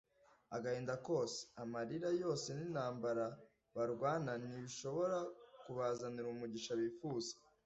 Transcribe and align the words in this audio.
agahinda 0.55 0.93
kose, 1.07 1.39
amarira 1.63 2.09
yose 2.23 2.47
n'intambara 2.57 3.25
barwana, 3.75 4.31
ntibishobora 4.41 5.17
kubazanira 5.61 6.27
umugisha 6.29 6.71
bifuza 6.81 7.33